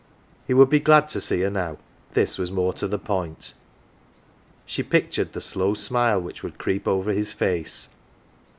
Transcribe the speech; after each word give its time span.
He 0.47 0.55
would 0.55 0.73
l)e 0.73 0.79
glad 0.79 1.09
to 1.09 1.21
see 1.21 1.41
her 1.41 1.51
now 1.51 1.77
this 2.15 2.39
was 2.39 2.51
more 2.51 2.73
to 2.73 2.87
the 2.87 2.97
point. 2.97 3.53
She 4.65 4.81
pictured 4.81 5.33
the 5.33 5.41
slow 5.41 5.75
smile 5.75 6.19
which 6.19 6.41
would 6.41 6.57
creep 6.57 6.87
over 6.87 7.11
his 7.11 7.33
face. 7.33 7.89